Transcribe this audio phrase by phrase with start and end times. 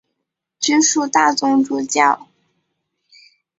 [0.59, 2.27] 直属大总主教。